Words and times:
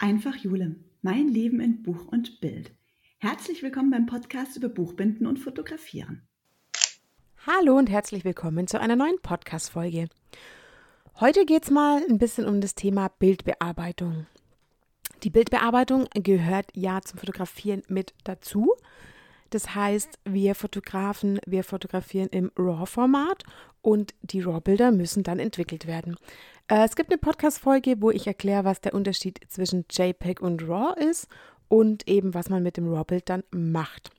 Einfach 0.00 0.36
Jule, 0.36 0.76
mein 1.02 1.26
Leben 1.26 1.58
in 1.58 1.82
Buch 1.82 2.06
und 2.06 2.40
Bild. 2.40 2.70
Herzlich 3.18 3.64
willkommen 3.64 3.90
beim 3.90 4.06
Podcast 4.06 4.56
über 4.56 4.68
Buchbinden 4.68 5.26
und 5.26 5.40
Fotografieren. 5.40 6.22
Hallo 7.44 7.76
und 7.76 7.90
herzlich 7.90 8.24
willkommen 8.24 8.68
zu 8.68 8.80
einer 8.80 8.94
neuen 8.94 9.20
Podcast-Folge. 9.20 10.08
Heute 11.18 11.44
geht 11.44 11.64
es 11.64 11.70
mal 11.70 12.00
ein 12.08 12.18
bisschen 12.18 12.46
um 12.46 12.60
das 12.60 12.76
Thema 12.76 13.08
Bildbearbeitung. 13.18 14.28
Die 15.24 15.30
Bildbearbeitung 15.30 16.06
gehört 16.14 16.66
ja 16.74 17.00
zum 17.02 17.18
Fotografieren 17.18 17.82
mit 17.88 18.14
dazu. 18.22 18.76
Das 19.50 19.74
heißt, 19.74 20.18
wir 20.24 20.54
Fotografen, 20.54 21.40
wir 21.46 21.64
fotografieren 21.64 22.28
im 22.28 22.50
RAW-Format 22.56 23.44
und 23.82 24.14
die 24.22 24.40
RAW-Bilder 24.40 24.92
müssen 24.92 25.22
dann 25.22 25.38
entwickelt 25.38 25.86
werden. 25.86 26.16
Äh, 26.68 26.84
es 26.84 26.96
gibt 26.96 27.10
eine 27.10 27.18
Podcast-Folge, 27.18 27.96
wo 28.00 28.10
ich 28.10 28.26
erkläre, 28.26 28.64
was 28.64 28.80
der 28.80 28.94
Unterschied 28.94 29.40
zwischen 29.48 29.86
JPEG 29.90 30.40
und 30.40 30.62
RAW 30.68 30.94
ist 31.00 31.28
und 31.68 32.08
eben, 32.08 32.34
was 32.34 32.50
man 32.50 32.62
mit 32.62 32.76
dem 32.76 32.92
RAW-Bild 32.92 33.28
dann 33.28 33.44
macht. 33.50 34.10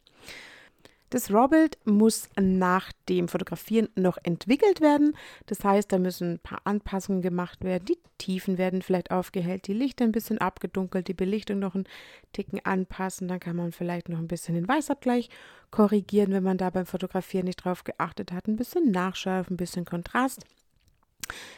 Das 1.09 1.31
RAW-Bild 1.31 1.79
muss 1.85 2.29
nach 2.39 2.91
dem 3.07 3.27
Fotografieren 3.27 3.89
noch 3.95 4.17
entwickelt 4.21 4.79
werden. 4.79 5.15
Das 5.47 5.63
heißt, 5.63 5.91
da 5.91 5.97
müssen 5.97 6.33
ein 6.33 6.39
paar 6.39 6.61
Anpassungen 6.65 7.23
gemacht 7.23 7.63
werden. 7.63 7.85
Die 7.85 7.97
Tiefen 8.19 8.59
werden 8.59 8.83
vielleicht 8.83 9.09
aufgehellt, 9.09 9.65
die 9.65 9.73
Lichter 9.73 10.05
ein 10.05 10.11
bisschen 10.11 10.37
abgedunkelt, 10.37 11.07
die 11.07 11.15
Belichtung 11.15 11.57
noch 11.57 11.73
einen 11.73 11.87
Ticken 12.31 12.63
anpassen. 12.63 13.27
Dann 13.27 13.39
kann 13.39 13.55
man 13.55 13.71
vielleicht 13.71 14.07
noch 14.07 14.19
ein 14.19 14.27
bisschen 14.27 14.53
den 14.53 14.67
Weißabgleich 14.67 15.29
korrigieren, 15.71 16.31
wenn 16.31 16.43
man 16.43 16.59
da 16.59 16.69
beim 16.69 16.85
Fotografieren 16.85 17.45
nicht 17.45 17.63
drauf 17.63 17.83
geachtet 17.83 18.31
hat. 18.31 18.47
Ein 18.47 18.55
bisschen 18.55 18.91
nachschärfen, 18.91 19.55
ein 19.55 19.57
bisschen 19.57 19.85
Kontrast. 19.85 20.45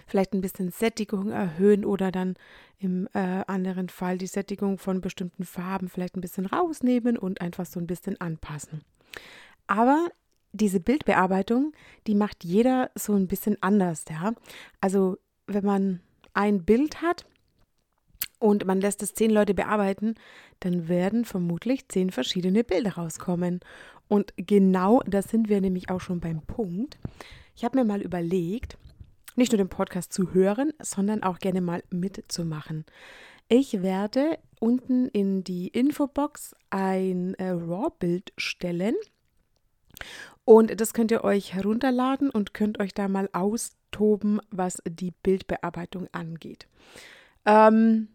Vielleicht 0.07 0.33
ein 0.33 0.41
bisschen 0.41 0.71
Sättigung 0.71 1.31
erhöhen 1.31 1.83
oder 1.83 2.11
dann 2.11 2.35
im 2.79 3.07
äh, 3.13 3.43
anderen 3.47 3.89
Fall 3.89 4.17
die 4.17 4.27
Sättigung 4.27 4.77
von 4.77 5.01
bestimmten 5.01 5.43
Farben 5.43 5.89
vielleicht 5.89 6.15
ein 6.15 6.21
bisschen 6.21 6.45
rausnehmen 6.45 7.17
und 7.17 7.41
einfach 7.41 7.65
so 7.65 7.79
ein 7.79 7.87
bisschen 7.87 8.19
anpassen. 8.19 8.81
Aber 9.67 10.09
diese 10.53 10.79
Bildbearbeitung, 10.79 11.73
die 12.07 12.15
macht 12.15 12.43
jeder 12.43 12.91
so 12.95 13.13
ein 13.13 13.27
bisschen 13.27 13.57
anders, 13.61 14.05
ja. 14.09 14.33
Also 14.81 15.17
wenn 15.47 15.65
man 15.65 16.01
ein 16.33 16.63
Bild 16.63 17.01
hat 17.01 17.25
und 18.39 18.65
man 18.65 18.81
lässt 18.81 19.03
es 19.03 19.13
zehn 19.13 19.31
Leute 19.31 19.53
bearbeiten, 19.53 20.15
dann 20.59 20.87
werden 20.87 21.25
vermutlich 21.25 21.87
zehn 21.87 22.11
verschiedene 22.11 22.63
Bilder 22.63 22.93
rauskommen. 22.93 23.59
Und 24.07 24.33
genau 24.35 25.01
da 25.05 25.21
sind 25.21 25.47
wir 25.47 25.61
nämlich 25.61 25.89
auch 25.89 26.01
schon 26.01 26.19
beim 26.19 26.41
Punkt. 26.41 26.97
Ich 27.55 27.63
habe 27.63 27.77
mir 27.77 27.85
mal 27.85 28.01
überlegt, 28.01 28.77
nicht 29.35 29.51
nur 29.51 29.57
den 29.57 29.69
Podcast 29.69 30.11
zu 30.11 30.33
hören, 30.33 30.73
sondern 30.81 31.23
auch 31.23 31.39
gerne 31.39 31.61
mal 31.61 31.83
mitzumachen. 31.89 32.85
Ich 33.53 33.81
werde 33.81 34.39
unten 34.61 35.09
in 35.09 35.43
die 35.43 35.67
Infobox 35.67 36.55
ein 36.69 37.33
äh, 37.33 37.49
RAW-Bild 37.49 38.31
stellen. 38.37 38.95
Und 40.45 40.79
das 40.79 40.93
könnt 40.93 41.11
ihr 41.11 41.25
euch 41.25 41.53
herunterladen 41.53 42.29
und 42.29 42.53
könnt 42.53 42.79
euch 42.79 42.93
da 42.93 43.09
mal 43.09 43.27
austoben, 43.33 44.39
was 44.51 44.81
die 44.87 45.11
Bildbearbeitung 45.11 46.07
angeht. 46.13 46.69
Ähm, 47.45 48.07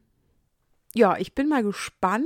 ja, 0.94 1.18
ich 1.18 1.34
bin 1.34 1.50
mal 1.50 1.62
gespannt, 1.62 2.24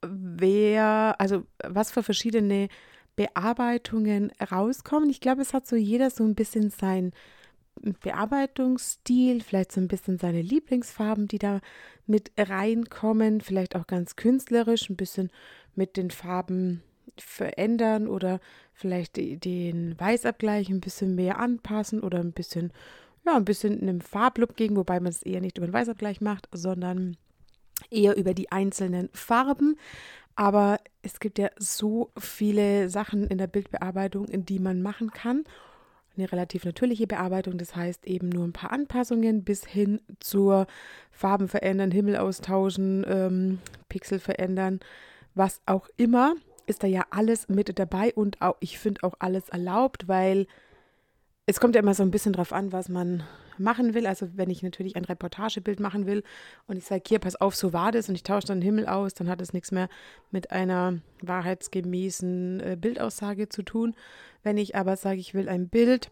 wer, 0.00 1.16
also 1.18 1.44
was 1.62 1.90
für 1.90 2.02
verschiedene 2.02 2.68
Bearbeitungen 3.16 4.32
rauskommen. 4.50 5.10
Ich 5.10 5.20
glaube, 5.20 5.42
es 5.42 5.52
hat 5.52 5.66
so 5.66 5.76
jeder 5.76 6.08
so 6.08 6.24
ein 6.24 6.34
bisschen 6.34 6.70
sein 6.70 7.12
Bearbeitungsstil, 7.82 9.42
vielleicht 9.42 9.72
so 9.72 9.80
ein 9.80 9.88
bisschen 9.88 10.18
seine 10.18 10.42
Lieblingsfarben, 10.42 11.28
die 11.28 11.38
da 11.38 11.60
mit 12.06 12.32
reinkommen, 12.36 13.40
vielleicht 13.40 13.76
auch 13.76 13.86
ganz 13.86 14.16
künstlerisch, 14.16 14.90
ein 14.90 14.96
bisschen 14.96 15.30
mit 15.74 15.96
den 15.96 16.10
Farben 16.10 16.82
verändern 17.18 18.08
oder 18.08 18.40
vielleicht 18.72 19.16
den 19.16 19.98
Weißabgleich 19.98 20.68
ein 20.68 20.80
bisschen 20.80 21.14
mehr 21.14 21.38
anpassen 21.38 22.00
oder 22.00 22.18
ein 22.18 22.32
bisschen, 22.32 22.72
ja, 23.24 23.36
ein 23.36 23.44
bisschen 23.44 23.80
einem 23.80 24.00
Farblook 24.00 24.56
gegen, 24.56 24.76
wobei 24.76 25.00
man 25.00 25.10
es 25.10 25.22
eher 25.22 25.40
nicht 25.40 25.58
über 25.58 25.66
den 25.66 25.72
Weißabgleich 25.72 26.20
macht, 26.20 26.48
sondern 26.52 27.16
eher 27.90 28.16
über 28.16 28.34
die 28.34 28.52
einzelnen 28.52 29.08
Farben. 29.12 29.78
Aber 30.34 30.78
es 31.02 31.18
gibt 31.20 31.38
ja 31.38 31.48
so 31.58 32.10
viele 32.18 32.90
Sachen 32.90 33.26
in 33.26 33.38
der 33.38 33.46
Bildbearbeitung, 33.46 34.26
in 34.26 34.44
die 34.44 34.58
man 34.58 34.82
machen 34.82 35.10
kann 35.10 35.44
eine 36.16 36.30
relativ 36.30 36.64
natürliche 36.64 37.06
Bearbeitung, 37.06 37.58
das 37.58 37.76
heißt 37.76 38.06
eben 38.06 38.28
nur 38.28 38.44
ein 38.44 38.52
paar 38.52 38.72
Anpassungen 38.72 39.44
bis 39.44 39.64
hin 39.64 40.00
zur 40.20 40.66
Farben 41.10 41.48
verändern, 41.48 41.90
Himmel 41.90 42.16
austauschen, 42.16 43.04
ähm, 43.08 43.58
Pixel 43.88 44.18
verändern, 44.18 44.80
was 45.34 45.60
auch 45.66 45.88
immer, 45.96 46.34
ist 46.66 46.82
da 46.82 46.86
ja 46.86 47.04
alles 47.10 47.48
mit 47.48 47.78
dabei 47.78 48.12
und 48.14 48.42
auch, 48.42 48.56
ich 48.60 48.78
finde 48.78 49.04
auch 49.04 49.14
alles 49.18 49.48
erlaubt, 49.48 50.08
weil 50.08 50.46
es 51.46 51.60
kommt 51.60 51.74
ja 51.74 51.80
immer 51.80 51.94
so 51.94 52.02
ein 52.02 52.10
bisschen 52.10 52.32
drauf 52.32 52.52
an, 52.52 52.72
was 52.72 52.88
man 52.88 53.22
machen 53.58 53.94
will. 53.94 54.06
Also 54.06 54.28
wenn 54.34 54.50
ich 54.50 54.62
natürlich 54.62 54.96
ein 54.96 55.04
Reportagebild 55.04 55.80
machen 55.80 56.06
will 56.06 56.22
und 56.66 56.76
ich 56.76 56.84
sage, 56.84 57.02
hier, 57.06 57.18
pass 57.18 57.36
auf, 57.36 57.54
so 57.54 57.72
war 57.72 57.92
das 57.92 58.08
und 58.08 58.14
ich 58.14 58.22
tausche 58.22 58.48
dann 58.48 58.60
den 58.60 58.64
Himmel 58.66 58.86
aus, 58.86 59.14
dann 59.14 59.28
hat 59.28 59.40
es 59.40 59.52
nichts 59.52 59.72
mehr 59.72 59.88
mit 60.30 60.50
einer 60.50 60.98
wahrheitsgemäßen 61.22 62.60
äh, 62.60 62.76
Bildaussage 62.80 63.48
zu 63.48 63.62
tun. 63.62 63.94
Wenn 64.42 64.58
ich 64.58 64.76
aber 64.76 64.96
sage, 64.96 65.20
ich 65.20 65.34
will 65.34 65.48
ein 65.48 65.68
Bild 65.68 66.10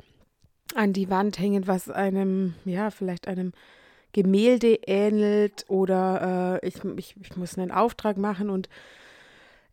an 0.75 0.93
die 0.93 1.11
Wand 1.11 1.39
hängen, 1.39 1.67
was 1.67 1.91
einem, 1.91 2.55
ja, 2.65 2.91
vielleicht 2.91 3.29
einem 3.29 3.53
Gemälde 4.13 4.79
ähnelt 4.87 5.65
oder 5.69 6.61
äh, 6.63 6.67
ich, 6.67 6.77
ich, 6.97 7.17
ich 7.21 7.37
muss 7.37 7.59
einen 7.59 7.71
Auftrag 7.71 8.17
machen 8.17 8.49
und 8.49 8.69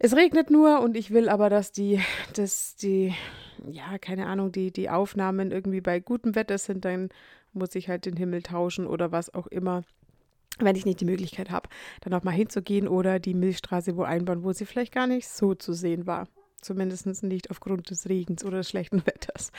es 0.03 0.15
regnet 0.15 0.49
nur 0.49 0.79
und 0.79 0.97
ich 0.97 1.11
will 1.11 1.29
aber, 1.29 1.51
dass 1.51 1.71
die, 1.71 2.01
dass 2.33 2.75
die, 2.75 3.13
ja, 3.69 3.99
keine 3.99 4.25
Ahnung, 4.25 4.51
die, 4.51 4.71
die 4.71 4.89
Aufnahmen 4.89 5.51
irgendwie 5.51 5.81
bei 5.81 5.99
gutem 5.99 6.33
Wetter 6.33 6.57
sind, 6.57 6.85
dann 6.85 7.09
muss 7.53 7.75
ich 7.75 7.87
halt 7.87 8.07
den 8.07 8.17
Himmel 8.17 8.41
tauschen 8.41 8.87
oder 8.87 9.11
was 9.11 9.31
auch 9.31 9.45
immer, 9.45 9.83
wenn 10.57 10.75
ich 10.75 10.85
nicht 10.85 11.01
die 11.01 11.05
Möglichkeit 11.05 11.51
habe, 11.51 11.69
dann 12.01 12.15
auch 12.15 12.23
mal 12.23 12.31
hinzugehen 12.31 12.87
oder 12.87 13.19
die 13.19 13.35
Milchstraße 13.35 13.95
wo 13.95 14.01
einbauen, 14.01 14.43
wo 14.43 14.53
sie 14.53 14.65
vielleicht 14.65 14.91
gar 14.91 15.05
nicht 15.05 15.27
so 15.27 15.53
zu 15.53 15.71
sehen 15.71 16.07
war. 16.07 16.27
Zumindest 16.61 17.23
nicht 17.23 17.51
aufgrund 17.51 17.91
des 17.91 18.09
Regens 18.09 18.43
oder 18.43 18.57
des 18.57 18.69
schlechten 18.69 19.05
Wetters. 19.05 19.51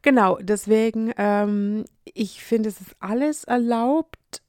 Genau, 0.00 0.38
deswegen, 0.40 1.12
ähm, 1.18 1.84
ich 2.04 2.42
finde, 2.42 2.70
es 2.70 2.80
ist 2.80 2.96
alles 2.98 3.44
erlaubt. 3.44 4.42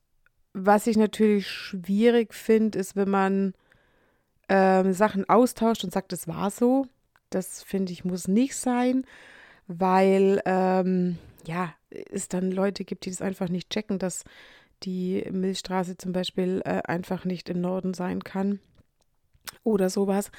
Was 0.53 0.87
ich 0.87 0.95
natürlich 0.95 1.49
schwierig 1.49 2.33
finde, 2.33 2.79
ist, 2.79 2.95
wenn 2.95 3.09
man 3.09 3.53
ähm, 4.49 4.93
Sachen 4.93 5.27
austauscht 5.29 5.83
und 5.83 5.91
sagt, 5.93 6.11
das 6.11 6.27
war 6.27 6.51
so. 6.51 6.87
Das 7.29 7.63
finde 7.63 7.91
ich, 7.91 8.05
muss 8.05 8.27
nicht 8.27 8.55
sein, 8.55 9.05
weil 9.67 10.41
ähm, 10.45 11.17
ja, 11.45 11.73
es 11.89 12.27
dann 12.27 12.51
Leute 12.51 12.85
gibt, 12.85 13.05
die 13.05 13.09
das 13.09 13.21
einfach 13.21 13.49
nicht 13.49 13.69
checken, 13.69 13.99
dass 13.99 14.23
die 14.83 15.27
Milchstraße 15.31 15.97
zum 15.97 16.11
Beispiel 16.11 16.61
äh, 16.65 16.81
einfach 16.83 17.25
nicht 17.25 17.49
im 17.49 17.61
Norden 17.61 17.93
sein 17.93 18.23
kann 18.23 18.59
oder 19.63 19.89
sowas. 19.89 20.31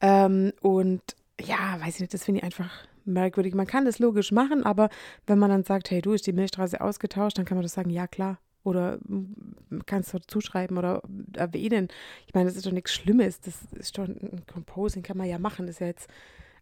Ähm, 0.00 0.52
und 0.60 1.02
ja, 1.40 1.78
weiß 1.80 1.94
ich 1.94 2.00
nicht, 2.00 2.14
das 2.14 2.24
finde 2.24 2.40
ich 2.40 2.44
einfach 2.44 2.86
merkwürdig. 3.04 3.54
Man 3.54 3.66
kann 3.66 3.84
das 3.84 3.98
logisch 3.98 4.32
machen, 4.32 4.64
aber 4.64 4.88
wenn 5.26 5.38
man 5.38 5.50
dann 5.50 5.64
sagt, 5.64 5.90
hey, 5.90 6.02
du 6.02 6.12
ist 6.12 6.26
die 6.26 6.32
Milchstraße 6.32 6.80
ausgetauscht, 6.80 7.38
dann 7.38 7.44
kann 7.44 7.56
man 7.56 7.62
das 7.62 7.74
sagen, 7.74 7.90
ja 7.90 8.06
klar. 8.06 8.38
Oder 8.66 8.98
kannst 9.86 10.12
du 10.12 10.18
zuschreiben 10.18 10.76
oder 10.76 11.02
erwähnen. 11.34 11.88
Ich 12.26 12.34
meine, 12.34 12.46
das 12.46 12.56
ist 12.56 12.66
doch 12.66 12.72
nichts 12.72 12.92
Schlimmes. 12.92 13.40
Das 13.40 13.54
ist 13.72 13.96
doch 13.96 14.04
ein 14.04 14.42
Composing, 14.52 15.02
kann 15.02 15.16
man 15.16 15.28
ja 15.28 15.38
machen. 15.38 15.66
Das 15.66 15.76
ist 15.76 15.80
ja 15.80 15.86
jetzt 15.86 16.08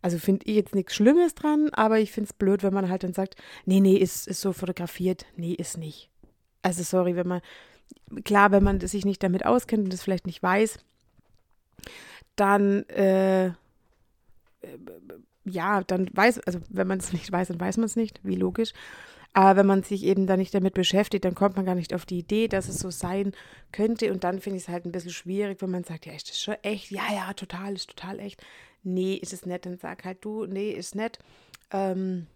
also 0.05 0.19
finde 0.19 0.45
ich 0.45 0.55
jetzt 0.55 0.75
nichts 0.75 0.95
Schlimmes 0.95 1.35
dran, 1.35 1.71
aber 1.73 1.99
ich 1.99 2.13
finde 2.13 2.29
es 2.29 2.35
blöd, 2.35 2.63
wenn 2.63 2.75
man 2.75 2.91
halt 2.91 3.05
dann 3.05 3.15
sagt, 3.15 3.37
nee, 3.65 3.81
nee, 3.81 3.97
ist, 3.97 4.29
ist 4.29 4.43
so 4.43 4.53
fotografiert. 4.53 5.25
Nee, 5.35 5.55
ist 5.55 5.79
nicht. 5.79 6.11
Also 6.61 6.83
sorry, 6.83 7.17
wenn 7.17 7.27
man, 7.27 7.41
klar, 8.23 8.53
wenn 8.53 8.63
man 8.63 8.81
sich 8.81 9.07
nicht 9.07 9.23
damit 9.23 9.47
auskennt 9.47 9.85
und 9.85 9.93
das 9.95 10.03
vielleicht 10.03 10.27
nicht 10.27 10.43
weiß, 10.43 10.79
dann, 12.37 12.87
äh, 12.91 13.53
ja, 15.47 15.83
dann 15.85 16.11
weiß, 16.13 16.41
also 16.41 16.59
wenn 16.69 16.87
man 16.87 16.99
es 16.99 17.15
nicht 17.15 17.33
weiß, 17.33 17.49
dann 17.49 17.61
weiß 17.61 17.79
man 17.79 17.87
es 17.87 17.97
nicht, 17.97 18.21
wie 18.23 18.37
logisch. 18.37 18.75
Aber 19.35 19.59
wenn 19.59 19.67
man 19.67 19.83
sich 19.83 20.05
eben 20.05 20.27
da 20.27 20.37
nicht 20.37 20.55
damit 20.55 20.75
beschäftigt, 20.75 21.25
dann 21.25 21.35
kommt 21.35 21.57
man 21.57 21.67
gar 21.67 21.75
nicht 21.75 21.93
auf 21.93 22.07
die 22.07 22.21
Idee, 22.21 22.49
dass 22.49 22.69
es 22.69 22.79
so 22.79 22.91
sein 22.91 23.33
könnte. 23.73 24.13
Und 24.13 24.25
dann 24.25 24.41
finde 24.41 24.57
ich 24.57 24.65
es 24.65 24.69
halt 24.69 24.87
ein 24.87 24.93
bisschen 24.93 25.11
schwierig, 25.11 25.61
wenn 25.61 25.71
man 25.71 25.85
sagt, 25.85 26.07
ja, 26.07 26.13
ist 26.13 26.31
das 26.31 26.41
schon 26.41 26.55
echt? 26.63 26.91
Ja, 26.91 27.13
ja, 27.13 27.33
total, 27.35 27.75
ist 27.75 27.91
total 27.91 28.21
echt 28.21 28.41
nee, 28.85 29.15
ist 29.15 29.33
es 29.33 29.47
nett, 29.47 29.67
dann 29.67 29.79
sag 29.79 30.05
halt 30.05 30.25
du, 30.25 30.47
nee, 30.47 30.71
ist 30.71 30.95
nett. 30.95 31.19
Ähm, 31.73 32.27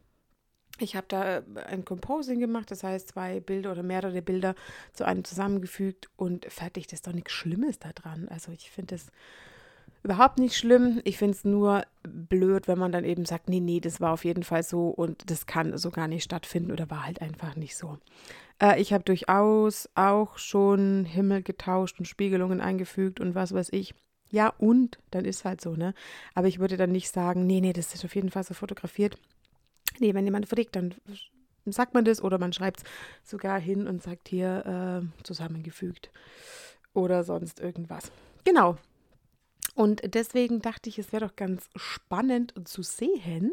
ich 0.79 0.97
habe 0.97 1.07
da 1.09 1.43
ein 1.67 1.85
Composing 1.85 2.41
gemacht, 2.41 2.71
das 2.71 2.83
heißt 2.83 3.09
zwei 3.09 3.41
Bilder 3.41 3.73
oder 3.73 3.83
mehrere 3.83 4.23
Bilder 4.23 4.55
zu 4.93 5.05
einem 5.05 5.25
zusammengefügt 5.25 6.09
und 6.17 6.47
fertig. 6.47 6.87
Das 6.87 6.99
ist 6.99 7.07
doch 7.07 7.13
nichts 7.13 7.33
Schlimmes 7.33 7.79
daran. 7.79 8.29
Also 8.29 8.53
ich 8.53 8.71
finde 8.71 8.95
es 8.95 9.11
überhaupt 10.09 10.39
nicht 10.39 10.57
schlimm. 10.57 11.03
Ich 11.05 11.19
finde 11.19 11.37
es 11.37 11.45
nur 11.45 11.83
blöd, 12.03 12.67
wenn 12.67 12.79
man 12.79 12.93
dann 12.93 13.05
eben 13.05 13.27
sagt, 13.27 13.51
nee, 13.51 13.61
nee, 13.61 13.79
das 13.79 14.01
war 14.01 14.15
auf 14.15 14.25
jeden 14.25 14.43
Fall 14.43 14.63
so 14.63 14.89
und 14.89 15.31
das 15.31 15.45
kann 15.45 15.77
so 15.77 15.91
gar 15.91 16.09
nicht 16.09 16.25
stattfinden 16.25 16.73
oder 16.73 16.89
war 16.89 17.05
halt 17.05 17.21
einfach 17.21 17.57
nicht 17.57 17.77
so. 17.77 17.99
Äh, 18.59 18.81
ich 18.81 18.95
habe 18.95 19.05
durchaus 19.05 19.87
auch 19.95 20.39
schon 20.39 21.05
Himmel 21.05 21.43
getauscht 21.43 21.99
und 21.99 22.07
Spiegelungen 22.07 22.63
eingefügt 22.63 23.21
und 23.21 23.35
was 23.35 23.53
weiß 23.53 23.69
ich. 23.73 23.95
Ja, 24.31 24.55
und 24.57 24.99
dann 25.11 25.27
ist 25.27 25.45
halt 25.45 25.61
so, 25.61 25.77
ne? 25.77 25.93
Aber 26.35 26.49
ich 26.49 26.59
würde 26.59 26.79
dann 26.79 26.91
nicht 26.93 27.13
sagen, 27.13 27.47
nee, 27.47 27.61
nee, 27.61 27.75
das 27.75 27.95
ist 27.95 28.07
auf 28.07 28.15
jeden 28.15 28.31
Fall 28.31 28.45
so 28.45 28.55
fotografiert. 28.55 29.19
Nee, 29.99 30.15
wenn 30.15 30.25
jemand 30.25 30.49
fragt, 30.49 30.75
dann 30.75 30.95
sagt 31.67 31.93
man 31.93 32.07
das 32.07 32.23
oder 32.23 32.39
man 32.39 32.55
schreibt 32.55 32.81
es 32.81 33.31
sogar 33.31 33.61
hin 33.61 33.87
und 33.87 34.03
sagt 34.03 34.29
hier 34.29 35.03
äh, 35.05 35.23
zusammengefügt 35.23 36.11
oder 36.95 37.25
sonst 37.25 37.61
irgendwas. 37.61 38.11
Genau. 38.45 38.79
Und 39.79 40.13
deswegen 40.13 40.61
dachte 40.61 40.89
ich, 40.89 40.99
es 40.99 41.13
wäre 41.13 41.25
doch 41.25 41.37
ganz 41.37 41.71
spannend 41.77 42.53
zu 42.65 42.83
sehen, 42.83 43.53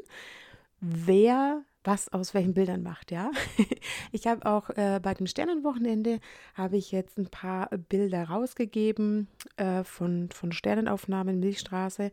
wer 0.81 1.61
was 1.83 2.11
aus 2.11 2.33
welchen 2.33 2.55
Bildern 2.55 2.81
macht, 2.81 3.11
ja. 3.11 3.29
Ich 4.11 4.25
habe 4.25 4.43
auch 4.47 4.71
äh, 4.71 4.99
bei 5.03 5.13
dem 5.13 5.27
Sternenwochenende 5.27 6.19
habe 6.55 6.77
ich 6.77 6.91
jetzt 6.91 7.19
ein 7.19 7.27
paar 7.27 7.69
Bilder 7.77 8.23
rausgegeben 8.23 9.27
äh, 9.57 9.83
von, 9.83 10.29
von 10.31 10.51
Sternenaufnahmen 10.51 11.39
Milchstraße, 11.39 12.09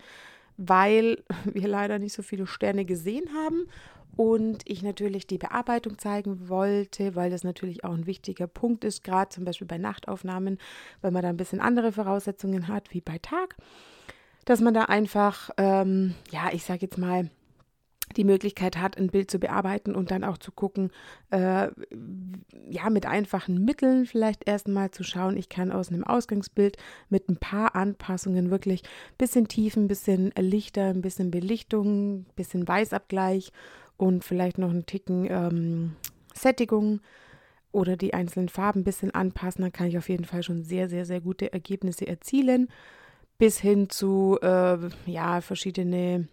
weil 0.58 1.24
wir 1.44 1.68
leider 1.68 1.98
nicht 1.98 2.12
so 2.12 2.22
viele 2.22 2.46
Sterne 2.46 2.84
gesehen 2.84 3.30
haben 3.34 3.66
und 4.16 4.62
ich 4.66 4.82
natürlich 4.82 5.26
die 5.26 5.38
Bearbeitung 5.38 5.98
zeigen 5.98 6.48
wollte, 6.48 7.14
weil 7.14 7.30
das 7.30 7.44
natürlich 7.44 7.84
auch 7.84 7.94
ein 7.94 8.06
wichtiger 8.06 8.46
Punkt 8.46 8.84
ist, 8.84 9.04
gerade 9.04 9.30
zum 9.30 9.44
Beispiel 9.44 9.66
bei 9.66 9.78
Nachtaufnahmen, 9.78 10.58
weil 11.00 11.10
man 11.10 11.22
da 11.22 11.28
ein 11.28 11.36
bisschen 11.36 11.60
andere 11.60 11.92
Voraussetzungen 11.92 12.68
hat 12.68 12.92
wie 12.92 13.00
bei 13.00 13.18
Tag, 13.18 13.56
dass 14.44 14.60
man 14.60 14.74
da 14.74 14.84
einfach, 14.84 15.50
ähm, 15.56 16.14
ja, 16.30 16.50
ich 16.52 16.64
sage 16.64 16.82
jetzt 16.82 16.98
mal, 16.98 17.30
die 18.16 18.24
Möglichkeit 18.24 18.76
hat, 18.76 18.98
ein 18.98 19.08
Bild 19.08 19.30
zu 19.30 19.38
bearbeiten 19.38 19.94
und 19.94 20.10
dann 20.10 20.24
auch 20.24 20.38
zu 20.38 20.52
gucken, 20.52 20.90
äh, 21.30 21.68
ja, 22.68 22.90
mit 22.90 23.06
einfachen 23.06 23.64
Mitteln 23.64 24.06
vielleicht 24.06 24.46
erstmal 24.46 24.90
zu 24.90 25.02
schauen, 25.02 25.36
ich 25.36 25.48
kann 25.48 25.72
aus 25.72 25.88
einem 25.88 26.04
Ausgangsbild 26.04 26.76
mit 27.08 27.28
ein 27.28 27.36
paar 27.36 27.74
Anpassungen 27.74 28.50
wirklich 28.50 28.82
ein 28.82 29.16
bisschen 29.18 29.48
Tiefen, 29.48 29.84
ein 29.84 29.88
bisschen 29.88 30.32
Lichter, 30.38 30.88
ein 30.88 31.00
bisschen 31.00 31.30
Belichtung, 31.30 32.20
ein 32.20 32.26
bisschen 32.36 32.66
Weißabgleich 32.68 33.52
und 34.02 34.24
vielleicht 34.24 34.58
noch 34.58 34.70
einen 34.70 34.84
Ticken 34.84 35.28
ähm, 35.30 35.94
Sättigung 36.34 37.00
oder 37.70 37.96
die 37.96 38.14
einzelnen 38.14 38.48
Farben 38.48 38.80
ein 38.80 38.84
bisschen 38.84 39.14
anpassen, 39.14 39.62
dann 39.62 39.70
kann 39.70 39.86
ich 39.86 39.96
auf 39.96 40.08
jeden 40.08 40.24
Fall 40.24 40.42
schon 40.42 40.64
sehr, 40.64 40.88
sehr, 40.88 41.06
sehr 41.06 41.20
gute 41.20 41.52
Ergebnisse 41.52 42.08
erzielen. 42.08 42.68
Bis 43.38 43.60
hin 43.60 43.90
zu 43.90 44.40
äh, 44.42 44.76
ja, 45.06 45.40
verschiedene 45.40 46.26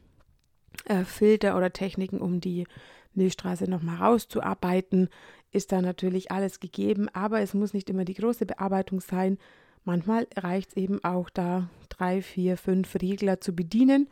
äh, 0.85 1.03
Filter 1.03 1.55
oder 1.55 1.71
Techniken, 1.71 2.21
um 2.21 2.41
die 2.41 2.65
Milchstraße 3.13 3.69
nochmal 3.69 3.97
rauszuarbeiten, 3.97 5.07
ist 5.51 5.71
da 5.71 5.83
natürlich 5.83 6.31
alles 6.31 6.59
gegeben, 6.59 7.07
aber 7.13 7.41
es 7.41 7.53
muss 7.53 7.75
nicht 7.75 7.91
immer 7.91 8.03
die 8.03 8.15
große 8.15 8.47
Bearbeitung 8.47 8.99
sein. 8.99 9.37
Manchmal 9.85 10.25
reicht 10.35 10.71
es 10.71 10.77
eben 10.77 11.03
auch 11.03 11.29
da, 11.29 11.69
drei, 11.89 12.23
vier, 12.23 12.57
fünf 12.57 12.95
Regler 12.95 13.41
zu 13.41 13.53
bedienen 13.53 14.09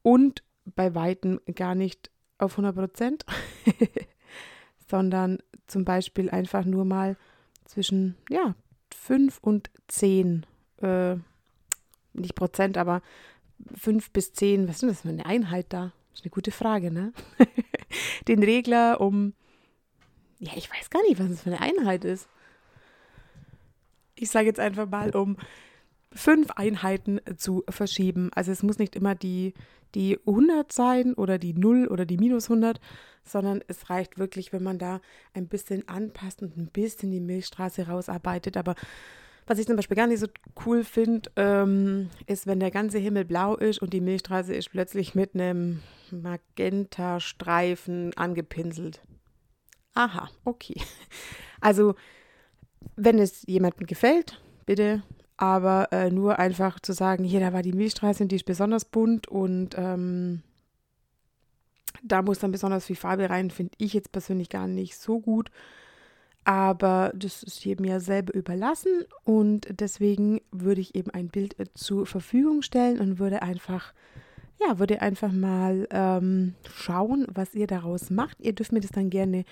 und 0.00 0.42
bei 0.64 0.94
weitem 0.94 1.38
gar 1.54 1.74
nicht 1.74 2.10
auf 2.38 2.52
100 2.52 2.74
Prozent, 2.74 3.26
sondern 4.88 5.38
zum 5.66 5.84
Beispiel 5.84 6.30
einfach 6.30 6.64
nur 6.64 6.84
mal 6.84 7.16
zwischen 7.64 8.16
ja, 8.30 8.54
5 8.94 9.38
und 9.42 9.70
10, 9.88 10.46
äh, 10.80 11.16
nicht 12.14 12.34
Prozent, 12.34 12.78
aber 12.78 13.02
5 13.74 14.10
bis 14.10 14.32
10, 14.32 14.68
was 14.68 14.76
ist 14.76 14.82
denn 14.82 14.88
das 14.88 15.00
für 15.02 15.08
eine 15.08 15.26
Einheit 15.26 15.66
da? 15.70 15.92
Das 16.10 16.20
ist 16.20 16.24
eine 16.24 16.30
gute 16.30 16.50
Frage, 16.50 16.90
ne? 16.90 17.12
Den 18.28 18.42
Regler 18.42 19.00
um, 19.00 19.34
ja, 20.38 20.52
ich 20.56 20.70
weiß 20.70 20.90
gar 20.90 21.02
nicht, 21.02 21.18
was 21.18 21.28
das 21.28 21.42
für 21.42 21.50
eine 21.50 21.60
Einheit 21.60 22.04
ist. 22.04 22.28
Ich 24.14 24.30
sage 24.30 24.46
jetzt 24.46 24.60
einfach 24.60 24.88
mal 24.88 25.14
um 25.14 25.36
fünf 26.18 26.50
Einheiten 26.56 27.20
zu 27.36 27.64
verschieben. 27.68 28.30
Also 28.34 28.50
es 28.50 28.62
muss 28.62 28.78
nicht 28.78 28.96
immer 28.96 29.14
die, 29.14 29.54
die 29.94 30.18
100 30.26 30.72
sein 30.72 31.14
oder 31.14 31.38
die 31.38 31.54
0 31.54 31.86
oder 31.86 32.04
die 32.04 32.18
minus 32.18 32.50
100, 32.50 32.80
sondern 33.24 33.62
es 33.68 33.88
reicht 33.88 34.18
wirklich, 34.18 34.52
wenn 34.52 34.62
man 34.62 34.78
da 34.78 35.00
ein 35.32 35.46
bisschen 35.46 35.88
anpasst 35.88 36.42
und 36.42 36.56
ein 36.56 36.66
bisschen 36.66 37.12
die 37.12 37.20
Milchstraße 37.20 37.86
rausarbeitet. 37.86 38.56
Aber 38.56 38.74
was 39.46 39.60
ich 39.60 39.66
zum 39.66 39.76
Beispiel 39.76 39.96
gar 39.96 40.08
nicht 40.08 40.18
so 40.18 40.26
cool 40.66 40.82
finde, 40.82 41.30
ähm, 41.36 42.10
ist, 42.26 42.46
wenn 42.46 42.60
der 42.60 42.72
ganze 42.72 42.98
Himmel 42.98 43.24
blau 43.24 43.56
ist 43.56 43.80
und 43.80 43.92
die 43.92 44.00
Milchstraße 44.00 44.54
ist 44.54 44.72
plötzlich 44.72 45.14
mit 45.14 45.34
einem 45.34 45.82
Magenta-Streifen 46.10 48.12
angepinselt. 48.16 49.00
Aha, 49.94 50.30
okay. 50.44 50.80
Also, 51.60 51.96
wenn 52.94 53.18
es 53.18 53.42
jemandem 53.48 53.88
gefällt, 53.88 54.40
bitte 54.64 55.02
aber 55.38 55.88
äh, 55.92 56.10
nur 56.10 56.38
einfach 56.38 56.80
zu 56.80 56.92
sagen, 56.92 57.24
hier, 57.24 57.40
da 57.40 57.52
war 57.52 57.62
die 57.62 57.72
Milchstraße 57.72 58.24
und 58.24 58.32
die 58.32 58.36
ist 58.36 58.44
besonders 58.44 58.84
bunt 58.84 59.28
und 59.28 59.76
ähm, 59.78 60.42
da 62.02 62.22
muss 62.22 62.40
dann 62.40 62.52
besonders 62.52 62.86
viel 62.86 62.96
Farbe 62.96 63.30
rein, 63.30 63.50
finde 63.50 63.72
ich 63.78 63.94
jetzt 63.94 64.12
persönlich 64.12 64.50
gar 64.50 64.66
nicht 64.66 64.98
so 64.98 65.20
gut. 65.20 65.50
Aber 66.44 67.12
das 67.14 67.42
ist 67.42 67.64
jedem 67.64 67.84
ja 67.84 68.00
selber 68.00 68.34
überlassen 68.34 69.04
und 69.24 69.68
deswegen 69.70 70.40
würde 70.50 70.80
ich 70.80 70.94
eben 70.94 71.10
ein 71.10 71.28
Bild 71.28 71.58
äh, 71.60 71.66
zur 71.74 72.04
Verfügung 72.06 72.62
stellen 72.62 72.98
und 72.98 73.18
würde 73.18 73.42
einfach, 73.42 73.92
ja, 74.60 74.78
würde 74.78 75.00
einfach 75.02 75.32
mal 75.32 75.86
ähm, 75.90 76.54
schauen, 76.74 77.26
was 77.32 77.54
ihr 77.54 77.66
daraus 77.66 78.10
macht. 78.10 78.40
Ihr 78.40 78.52
dürft 78.52 78.72
mir 78.72 78.80
das 78.80 78.90
dann 78.90 79.10
gerne 79.10 79.44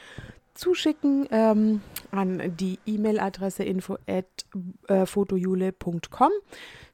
zuschicken 0.54 1.28
ähm, 1.30 1.82
an 2.10 2.56
die 2.56 2.78
E-Mail-Adresse 2.86 3.62
info 3.62 3.98
at 4.06 4.46
äh. 4.88 5.04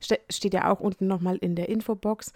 Ste 0.00 0.19
steht 0.31 0.55
ja 0.55 0.70
auch 0.70 0.81
unten 0.81 1.06
nochmal 1.06 1.37
in 1.37 1.55
der 1.55 1.69
Infobox. 1.69 2.32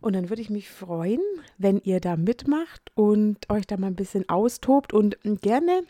Und 0.00 0.14
dann 0.14 0.30
würde 0.30 0.40
ich 0.40 0.48
mich 0.50 0.70
freuen, 0.70 1.20
wenn 1.58 1.78
ihr 1.84 2.00
da 2.00 2.16
mitmacht 2.16 2.90
und 2.94 3.50
euch 3.50 3.66
da 3.66 3.76
mal 3.76 3.88
ein 3.88 3.96
bisschen 3.96 4.28
austobt. 4.30 4.94
Und 4.94 5.18
gerne 5.42 5.82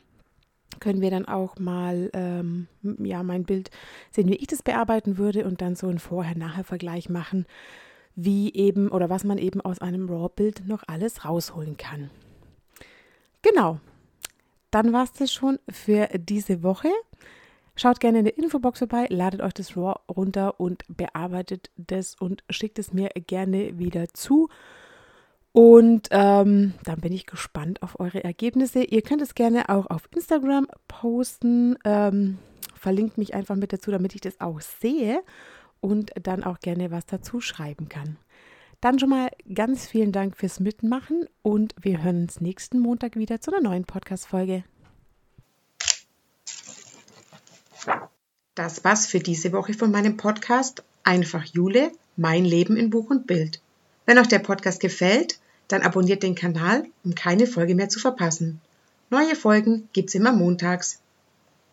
können 0.80 1.00
wir 1.00 1.10
dann 1.10 1.26
auch 1.26 1.58
mal 1.58 2.10
ähm, 2.12 2.66
ja, 2.82 3.22
mein 3.22 3.44
Bild 3.44 3.70
sehen, 4.10 4.28
wie 4.28 4.36
ich 4.36 4.48
das 4.48 4.62
bearbeiten 4.62 5.18
würde 5.18 5.44
und 5.44 5.60
dann 5.60 5.76
so 5.76 5.86
einen 5.86 6.00
Vorher-Nachher-Vergleich 6.00 7.08
machen, 7.08 7.46
wie 8.16 8.52
eben 8.54 8.88
oder 8.88 9.08
was 9.10 9.24
man 9.24 9.38
eben 9.38 9.60
aus 9.60 9.80
einem 9.80 10.08
RAW-Bild 10.08 10.66
noch 10.66 10.82
alles 10.86 11.24
rausholen 11.24 11.76
kann. 11.76 12.10
Genau, 13.42 13.80
dann 14.70 14.92
war 14.92 15.04
es 15.04 15.12
das 15.12 15.32
schon 15.32 15.58
für 15.68 16.08
diese 16.18 16.62
Woche. 16.62 16.88
Schaut 17.76 18.00
gerne 18.00 18.18
in 18.18 18.24
der 18.24 18.36
Infobox 18.36 18.80
vorbei, 18.80 19.06
ladet 19.08 19.40
euch 19.40 19.54
das 19.54 19.76
RAW 19.76 20.00
runter 20.08 20.60
und 20.60 20.84
bearbeitet 20.88 21.70
das 21.76 22.14
und 22.14 22.44
schickt 22.50 22.78
es 22.78 22.92
mir 22.92 23.08
gerne 23.26 23.78
wieder 23.78 24.08
zu. 24.08 24.48
Und 25.52 26.08
ähm, 26.10 26.74
dann 26.84 27.00
bin 27.00 27.12
ich 27.12 27.26
gespannt 27.26 27.82
auf 27.82 27.98
eure 27.98 28.22
Ergebnisse. 28.22 28.84
Ihr 28.84 29.02
könnt 29.02 29.22
es 29.22 29.34
gerne 29.34 29.68
auch 29.68 29.86
auf 29.86 30.08
Instagram 30.14 30.68
posten. 30.86 31.76
Ähm, 31.84 32.38
verlinkt 32.74 33.18
mich 33.18 33.34
einfach 33.34 33.56
mit 33.56 33.72
dazu, 33.72 33.90
damit 33.90 34.14
ich 34.14 34.20
das 34.20 34.40
auch 34.40 34.60
sehe 34.60 35.22
und 35.80 36.10
dann 36.22 36.44
auch 36.44 36.60
gerne 36.60 36.90
was 36.90 37.06
dazu 37.06 37.40
schreiben 37.40 37.88
kann. 37.88 38.16
Dann 38.80 38.98
schon 38.98 39.10
mal 39.10 39.30
ganz 39.54 39.86
vielen 39.86 40.12
Dank 40.12 40.36
fürs 40.36 40.58
Mitmachen 40.58 41.26
und 41.42 41.74
wir 41.80 42.02
hören 42.02 42.22
uns 42.22 42.40
nächsten 42.40 42.78
Montag 42.78 43.16
wieder 43.16 43.40
zu 43.40 43.52
einer 43.52 43.62
neuen 43.62 43.84
Podcast-Folge. 43.84 44.64
Das 48.54 48.84
war's 48.84 49.06
für 49.06 49.20
diese 49.20 49.52
Woche 49.52 49.74
von 49.74 49.90
meinem 49.90 50.16
Podcast 50.16 50.82
Einfach 51.02 51.44
Jule, 51.44 51.92
mein 52.16 52.44
Leben 52.44 52.76
in 52.76 52.90
Buch 52.90 53.10
und 53.10 53.26
Bild. 53.26 53.60
Wenn 54.06 54.18
euch 54.18 54.28
der 54.28 54.38
Podcast 54.38 54.80
gefällt, 54.80 55.40
dann 55.68 55.82
abonniert 55.82 56.22
den 56.22 56.34
Kanal, 56.34 56.84
um 57.04 57.14
keine 57.14 57.46
Folge 57.46 57.74
mehr 57.74 57.88
zu 57.88 58.00
verpassen. 58.00 58.60
Neue 59.08 59.34
Folgen 59.36 59.88
gibt's 59.92 60.14
immer 60.14 60.32
montags. 60.32 61.00